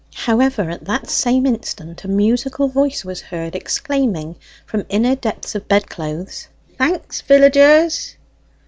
However, 0.15 0.71
at 0.71 0.85
that 0.85 1.11
same 1.11 1.45
instant 1.45 2.03
a 2.03 2.07
musical 2.07 2.67
voice 2.67 3.05
was 3.05 3.21
heard 3.21 3.55
exclaiming 3.55 4.35
from 4.65 4.83
inner 4.89 5.13
depths 5.15 5.53
of 5.53 5.67
bedclothes 5.67 6.47
"Thanks, 6.79 7.21
villagers!" 7.21 8.15